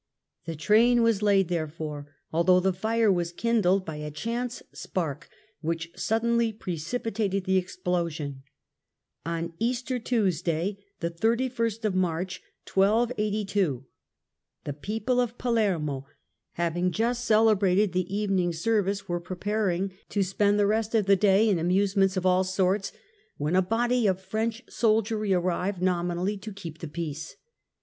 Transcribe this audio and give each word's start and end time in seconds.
The 0.45 0.55
train 0.55 1.03
was 1.03 1.21
laid, 1.21 1.47
therefore, 1.47 2.07
although 2.33 2.59
the 2.59 2.73
fire 2.73 3.11
w^as 3.11 3.37
kindled 3.37 3.85
by 3.85 3.97
a 3.97 4.09
Sicilian 4.09 4.49
chauce 4.49 4.63
spark 4.73 5.29
which 5.59 5.91
suddenly 5.95 6.51
precipitated 6.51 7.43
the 7.43 7.57
explosion. 7.57 8.41
sistMarch. 9.27 9.31
On 9.31 9.53
Easter 9.59 9.99
Tuesday 9.99 10.79
the 11.01 11.11
people 14.81 15.19
of 15.19 15.37
Palermo, 15.37 16.07
having 16.53 16.91
just 16.91 17.23
^^^'^ 17.23 17.25
celebrated 17.27 17.93
the 17.93 18.11
evening 18.17 18.53
service, 18.53 19.07
were 19.07 19.19
preparing 19.19 19.91
to 20.09 20.23
spend 20.23 20.55
ITALY, 20.55 20.65
1273 20.65 20.65
1313 20.65 20.65
39 20.65 20.65
the 20.65 20.65
rest 20.65 20.95
of 20.95 21.05
the 21.05 21.15
day 21.15 21.47
in 21.47 21.59
amusements 21.59 22.17
of 22.17 22.25
all 22.25 22.43
sorts, 22.43 22.91
when 23.37 23.55
a 23.55 23.61
body 23.61 24.07
of 24.07 24.19
French 24.19 24.63
soldiery 24.67 25.31
arrived, 25.31 25.83
nominally 25.83 26.37
to 26.37 26.51
keep 26.51 26.79
the 26.79 26.87
peace. 26.87 27.35